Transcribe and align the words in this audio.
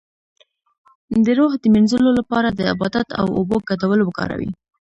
د 1.25 1.27
روح 1.39 1.51
د 1.59 1.63
مینځلو 1.73 2.11
لپاره 2.19 2.49
د 2.51 2.59
عبادت 2.71 3.07
او 3.19 3.25
اوبو 3.37 3.57
ګډول 3.69 3.99
وکاروئ 4.03 4.49